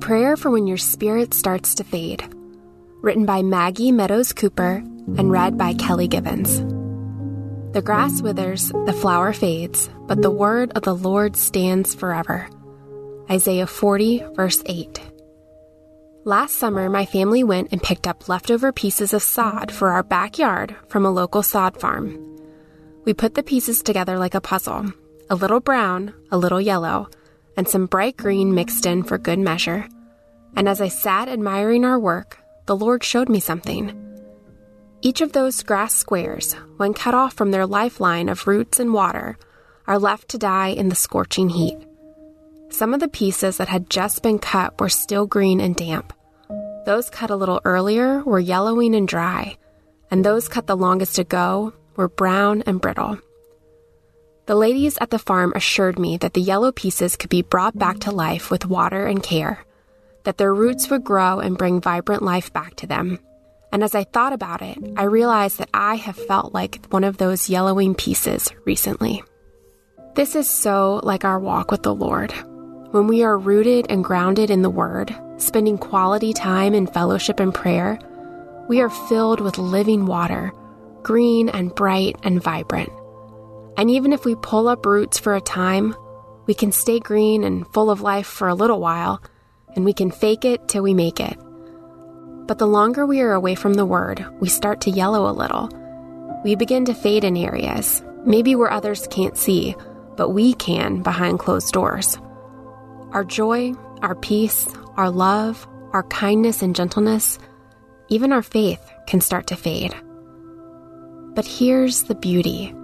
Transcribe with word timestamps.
Prayer 0.00 0.36
for 0.36 0.50
When 0.50 0.66
Your 0.66 0.78
Spirit 0.78 1.34
Starts 1.34 1.74
to 1.74 1.84
Fade. 1.84 2.24
Written 3.02 3.26
by 3.26 3.42
Maggie 3.42 3.92
Meadows 3.92 4.32
Cooper 4.32 4.76
and 5.18 5.30
read 5.30 5.58
by 5.58 5.74
Kelly 5.74 6.08
Givens. 6.08 6.60
The 7.72 7.82
grass 7.82 8.22
withers, 8.22 8.68
the 8.86 8.92
flower 8.92 9.32
fades, 9.32 9.90
but 10.06 10.22
the 10.22 10.30
word 10.30 10.72
of 10.76 10.82
the 10.82 10.94
Lord 10.94 11.36
stands 11.36 11.94
forever. 11.94 12.48
Isaiah 13.30 13.66
40, 13.66 14.24
verse 14.34 14.62
8. 14.64 15.00
Last 16.24 16.54
summer, 16.54 16.88
my 16.88 17.04
family 17.04 17.44
went 17.44 17.72
and 17.72 17.82
picked 17.82 18.06
up 18.06 18.28
leftover 18.28 18.72
pieces 18.72 19.12
of 19.12 19.22
sod 19.22 19.70
for 19.72 19.90
our 19.90 20.02
backyard 20.02 20.74
from 20.88 21.04
a 21.04 21.10
local 21.10 21.42
sod 21.42 21.78
farm. 21.78 22.18
We 23.04 23.14
put 23.14 23.34
the 23.34 23.42
pieces 23.42 23.82
together 23.82 24.16
like 24.18 24.34
a 24.34 24.40
puzzle 24.40 24.92
a 25.30 25.34
little 25.34 25.60
brown, 25.60 26.14
a 26.30 26.38
little 26.38 26.60
yellow, 26.60 27.10
and 27.56 27.68
some 27.68 27.86
bright 27.86 28.16
green 28.16 28.54
mixed 28.54 28.86
in 28.86 29.02
for 29.02 29.18
good 29.18 29.38
measure. 29.38 29.86
And 30.56 30.68
as 30.68 30.80
I 30.80 30.88
sat 30.88 31.28
admiring 31.28 31.84
our 31.84 31.98
work, 31.98 32.38
the 32.66 32.76
Lord 32.76 33.04
showed 33.04 33.28
me 33.28 33.40
something. 33.40 33.94
Each 35.00 35.20
of 35.20 35.32
those 35.32 35.62
grass 35.62 35.94
squares, 35.94 36.54
when 36.76 36.92
cut 36.92 37.14
off 37.14 37.34
from 37.34 37.50
their 37.50 37.66
lifeline 37.66 38.28
of 38.28 38.46
roots 38.46 38.80
and 38.80 38.92
water, 38.92 39.38
are 39.86 39.98
left 39.98 40.28
to 40.28 40.38
die 40.38 40.68
in 40.68 40.88
the 40.88 40.94
scorching 40.94 41.48
heat. 41.48 41.78
Some 42.70 42.92
of 42.92 43.00
the 43.00 43.08
pieces 43.08 43.56
that 43.56 43.68
had 43.68 43.88
just 43.88 44.22
been 44.22 44.38
cut 44.38 44.78
were 44.80 44.88
still 44.88 45.26
green 45.26 45.60
and 45.60 45.74
damp. 45.74 46.12
Those 46.84 47.10
cut 47.10 47.30
a 47.30 47.36
little 47.36 47.60
earlier 47.64 48.22
were 48.24 48.40
yellowing 48.40 48.94
and 48.94 49.06
dry, 49.06 49.56
and 50.10 50.24
those 50.24 50.48
cut 50.48 50.66
the 50.66 50.76
longest 50.76 51.18
ago 51.18 51.72
were 51.96 52.08
brown 52.08 52.62
and 52.66 52.80
brittle. 52.80 53.18
The 54.46 54.54
ladies 54.54 54.98
at 55.00 55.10
the 55.10 55.18
farm 55.18 55.52
assured 55.54 55.98
me 55.98 56.16
that 56.18 56.32
the 56.34 56.40
yellow 56.40 56.72
pieces 56.72 57.16
could 57.16 57.30
be 57.30 57.42
brought 57.42 57.78
back 57.78 58.00
to 58.00 58.10
life 58.10 58.50
with 58.50 58.66
water 58.66 59.06
and 59.06 59.22
care, 59.22 59.64
that 60.24 60.38
their 60.38 60.54
roots 60.54 60.90
would 60.90 61.04
grow 61.04 61.40
and 61.40 61.58
bring 61.58 61.80
vibrant 61.80 62.22
life 62.22 62.52
back 62.52 62.74
to 62.76 62.86
them. 62.86 63.18
And 63.72 63.84
as 63.84 63.94
I 63.94 64.04
thought 64.04 64.32
about 64.32 64.62
it, 64.62 64.78
I 64.96 65.04
realized 65.04 65.58
that 65.58 65.70
I 65.74 65.96
have 65.96 66.16
felt 66.16 66.54
like 66.54 66.86
one 66.90 67.04
of 67.04 67.18
those 67.18 67.50
yellowing 67.50 67.94
pieces 67.94 68.50
recently. 68.64 69.22
This 70.14 70.34
is 70.34 70.48
so 70.48 71.00
like 71.02 71.24
our 71.24 71.38
walk 71.38 71.70
with 71.70 71.82
the 71.82 71.94
Lord. 71.94 72.32
When 72.90 73.06
we 73.06 73.22
are 73.22 73.36
rooted 73.36 73.86
and 73.90 74.02
grounded 74.02 74.50
in 74.50 74.62
the 74.62 74.70
Word, 74.70 75.14
spending 75.36 75.76
quality 75.76 76.32
time 76.32 76.74
in 76.74 76.86
fellowship 76.86 77.38
and 77.38 77.54
prayer, 77.54 77.98
we 78.68 78.80
are 78.80 78.90
filled 78.90 79.40
with 79.40 79.58
living 79.58 80.06
water, 80.06 80.52
green 81.02 81.48
and 81.48 81.74
bright 81.74 82.16
and 82.22 82.42
vibrant. 82.42 82.90
And 83.76 83.90
even 83.90 84.12
if 84.12 84.24
we 84.24 84.34
pull 84.34 84.68
up 84.68 84.86
roots 84.86 85.18
for 85.18 85.34
a 85.34 85.40
time, 85.40 85.94
we 86.46 86.54
can 86.54 86.72
stay 86.72 86.98
green 86.98 87.44
and 87.44 87.66
full 87.72 87.90
of 87.90 88.00
life 88.00 88.26
for 88.26 88.48
a 88.48 88.54
little 88.54 88.80
while, 88.80 89.22
and 89.74 89.84
we 89.84 89.92
can 89.92 90.10
fake 90.10 90.44
it 90.44 90.68
till 90.68 90.82
we 90.82 90.94
make 90.94 91.20
it. 91.20 91.38
But 92.46 92.58
the 92.58 92.66
longer 92.66 93.04
we 93.04 93.20
are 93.20 93.32
away 93.32 93.54
from 93.54 93.74
the 93.74 93.86
Word, 93.86 94.24
we 94.40 94.48
start 94.48 94.80
to 94.82 94.90
yellow 94.90 95.30
a 95.30 95.32
little. 95.32 95.68
We 96.44 96.54
begin 96.54 96.84
to 96.86 96.94
fade 96.94 97.24
in 97.24 97.36
areas, 97.36 98.02
maybe 98.24 98.54
where 98.54 98.70
others 98.70 99.06
can't 99.10 99.36
see, 99.36 99.76
but 100.16 100.30
we 100.30 100.54
can 100.54 101.02
behind 101.02 101.38
closed 101.38 101.72
doors. 101.72 102.18
Our 103.12 103.24
joy, 103.24 103.74
our 104.02 104.14
peace, 104.14 104.68
our 104.96 105.10
love, 105.10 105.66
our 105.92 106.04
kindness 106.04 106.62
and 106.62 106.74
gentleness, 106.74 107.38
even 108.08 108.32
our 108.32 108.42
faith 108.42 108.80
can 109.06 109.20
start 109.20 109.46
to 109.48 109.56
fade. 109.56 109.94
But 111.34 111.46
here's 111.46 112.04
the 112.04 112.14
beauty 112.14 112.74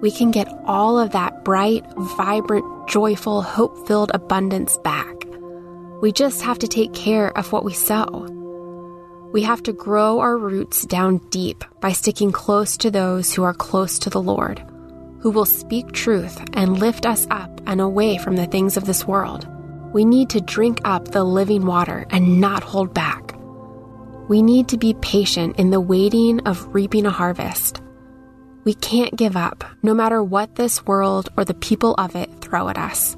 we 0.00 0.10
can 0.10 0.30
get 0.30 0.46
all 0.66 0.98
of 0.98 1.12
that 1.12 1.42
bright, 1.42 1.84
vibrant, 1.96 2.86
joyful, 2.86 3.40
hope 3.42 3.86
filled 3.88 4.10
abundance 4.12 4.76
back. 4.84 5.15
We 6.02 6.12
just 6.12 6.42
have 6.42 6.58
to 6.58 6.68
take 6.68 6.92
care 6.92 7.36
of 7.38 7.52
what 7.52 7.64
we 7.64 7.72
sow. 7.72 8.26
We 9.32 9.42
have 9.42 9.62
to 9.62 9.72
grow 9.72 10.20
our 10.20 10.36
roots 10.36 10.84
down 10.84 11.18
deep 11.30 11.64
by 11.80 11.92
sticking 11.92 12.32
close 12.32 12.76
to 12.78 12.90
those 12.90 13.32
who 13.32 13.44
are 13.44 13.54
close 13.54 13.98
to 14.00 14.10
the 14.10 14.20
Lord, 14.20 14.58
who 15.20 15.30
will 15.30 15.46
speak 15.46 15.92
truth 15.92 16.38
and 16.52 16.78
lift 16.78 17.06
us 17.06 17.26
up 17.30 17.62
and 17.66 17.80
away 17.80 18.18
from 18.18 18.36
the 18.36 18.46
things 18.46 18.76
of 18.76 18.84
this 18.84 19.06
world. 19.06 19.48
We 19.94 20.04
need 20.04 20.28
to 20.30 20.40
drink 20.42 20.82
up 20.84 21.08
the 21.08 21.24
living 21.24 21.64
water 21.64 22.06
and 22.10 22.42
not 22.42 22.62
hold 22.62 22.92
back. 22.92 23.34
We 24.28 24.42
need 24.42 24.68
to 24.68 24.76
be 24.76 24.94
patient 24.94 25.58
in 25.58 25.70
the 25.70 25.80
waiting 25.80 26.40
of 26.46 26.74
reaping 26.74 27.06
a 27.06 27.10
harvest. 27.10 27.80
We 28.64 28.74
can't 28.74 29.16
give 29.16 29.36
up, 29.36 29.64
no 29.82 29.94
matter 29.94 30.22
what 30.22 30.56
this 30.56 30.84
world 30.84 31.30
or 31.38 31.44
the 31.46 31.54
people 31.54 31.94
of 31.94 32.16
it 32.16 32.28
throw 32.42 32.68
at 32.68 32.76
us. 32.76 33.16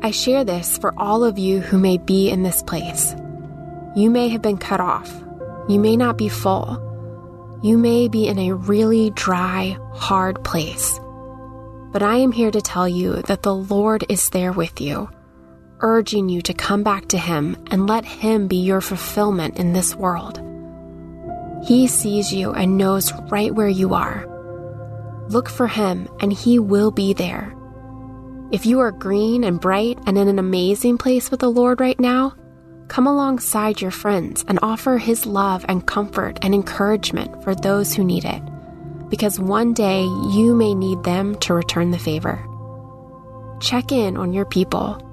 I 0.00 0.12
share 0.12 0.44
this 0.44 0.78
for 0.78 0.94
all 0.96 1.24
of 1.24 1.38
you 1.38 1.60
who 1.60 1.76
may 1.76 1.98
be 1.98 2.30
in 2.30 2.44
this 2.44 2.62
place. 2.62 3.16
You 3.96 4.10
may 4.10 4.28
have 4.28 4.42
been 4.42 4.56
cut 4.56 4.80
off. 4.80 5.12
You 5.68 5.80
may 5.80 5.96
not 5.96 6.16
be 6.16 6.28
full. 6.28 7.60
You 7.64 7.76
may 7.76 8.06
be 8.06 8.28
in 8.28 8.38
a 8.38 8.52
really 8.52 9.10
dry, 9.10 9.76
hard 9.94 10.44
place. 10.44 11.00
But 11.90 12.04
I 12.04 12.18
am 12.18 12.30
here 12.30 12.52
to 12.52 12.60
tell 12.60 12.88
you 12.88 13.22
that 13.22 13.42
the 13.42 13.54
Lord 13.54 14.04
is 14.08 14.30
there 14.30 14.52
with 14.52 14.80
you, 14.80 15.10
urging 15.80 16.28
you 16.28 16.42
to 16.42 16.54
come 16.54 16.84
back 16.84 17.08
to 17.08 17.18
Him 17.18 17.56
and 17.72 17.88
let 17.88 18.04
Him 18.04 18.46
be 18.46 18.58
your 18.58 18.80
fulfillment 18.80 19.58
in 19.58 19.72
this 19.72 19.96
world. 19.96 20.40
He 21.66 21.88
sees 21.88 22.32
you 22.32 22.52
and 22.52 22.78
knows 22.78 23.12
right 23.30 23.52
where 23.52 23.68
you 23.68 23.94
are. 23.94 24.26
Look 25.28 25.48
for 25.48 25.66
Him, 25.66 26.08
and 26.20 26.32
He 26.32 26.60
will 26.60 26.92
be 26.92 27.14
there. 27.14 27.52
If 28.50 28.64
you 28.64 28.80
are 28.80 28.92
green 28.92 29.44
and 29.44 29.60
bright 29.60 29.98
and 30.06 30.16
in 30.16 30.26
an 30.26 30.38
amazing 30.38 30.96
place 30.96 31.30
with 31.30 31.40
the 31.40 31.50
Lord 31.50 31.80
right 31.80 32.00
now, 32.00 32.34
come 32.88 33.06
alongside 33.06 33.82
your 33.82 33.90
friends 33.90 34.42
and 34.48 34.58
offer 34.62 34.96
His 34.96 35.26
love 35.26 35.66
and 35.68 35.86
comfort 35.86 36.38
and 36.40 36.54
encouragement 36.54 37.44
for 37.44 37.54
those 37.54 37.92
who 37.92 38.02
need 38.02 38.24
it, 38.24 38.42
because 39.10 39.38
one 39.38 39.74
day 39.74 40.00
you 40.00 40.54
may 40.54 40.74
need 40.74 41.02
them 41.04 41.34
to 41.40 41.52
return 41.52 41.90
the 41.90 41.98
favor. 41.98 42.42
Check 43.60 43.92
in 43.92 44.16
on 44.16 44.32
your 44.32 44.46
people. 44.46 45.04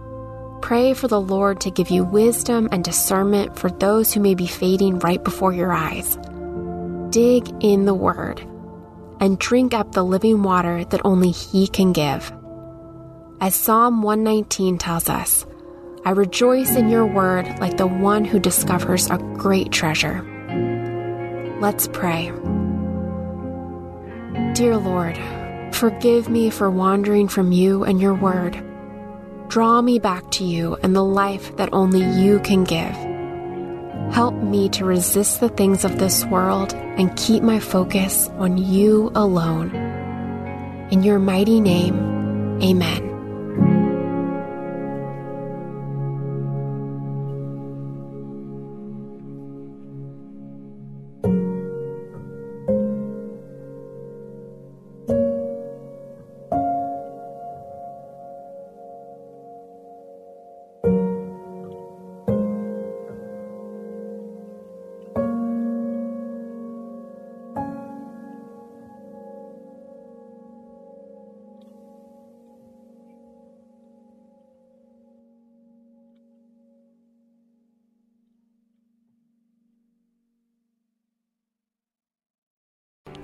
pray 0.65 0.95
for 0.95 1.07
the 1.07 1.21
Lord 1.21 1.61
to 1.61 1.69
give 1.69 1.91
you 1.91 2.03
wisdom 2.03 2.67
and 2.71 2.83
discernment 2.83 3.55
for 3.55 3.69
those 3.69 4.11
who 4.11 4.19
may 4.19 4.33
be 4.33 4.47
fading 4.47 4.97
right 4.99 5.23
before 5.23 5.53
your 5.53 5.71
eyes. 5.71 6.17
Dig 7.11 7.47
in 7.63 7.85
the 7.85 7.93
Word 7.93 8.39
and 9.19 9.37
drink 9.37 9.75
up 9.75 9.91
the 9.91 10.03
living 10.03 10.41
water 10.41 10.83
that 10.85 11.01
only 11.05 11.29
He 11.29 11.67
can 11.67 11.93
give. 11.93 12.31
As 13.41 13.53
Psalm 13.53 14.01
119 14.01 14.77
tells 14.77 15.09
us, 15.09 15.45
I 16.05 16.11
rejoice 16.11 16.75
in 16.75 16.87
your 16.87 17.05
word 17.05 17.59
like 17.59 17.75
the 17.77 17.85
one 17.85 18.23
who 18.23 18.39
discovers 18.39 19.09
a 19.09 19.17
great 19.17 19.71
treasure. 19.71 20.23
Let's 21.59 21.89
pray. 21.89 22.31
Dear 24.53 24.77
Lord, 24.77 25.19
forgive 25.73 26.29
me 26.29 26.49
for 26.49 26.69
wandering 26.71 27.27
from 27.27 27.51
you 27.51 27.83
and 27.83 27.99
your 27.99 28.13
word. 28.13 28.63
Draw 29.49 29.81
me 29.81 29.99
back 29.99 30.31
to 30.31 30.45
you 30.45 30.77
and 30.81 30.95
the 30.95 31.03
life 31.03 31.55
that 31.57 31.69
only 31.73 32.03
you 32.21 32.39
can 32.39 32.63
give. 32.63 32.95
Help 34.13 34.33
me 34.35 34.69
to 34.69 34.85
resist 34.85 35.41
the 35.41 35.49
things 35.49 35.83
of 35.83 35.99
this 35.99 36.23
world 36.25 36.73
and 36.73 37.15
keep 37.17 37.43
my 37.43 37.59
focus 37.59 38.29
on 38.37 38.57
you 38.57 39.11
alone. 39.13 39.75
In 40.89 41.03
your 41.03 41.19
mighty 41.19 41.59
name, 41.59 42.61
amen. 42.63 43.04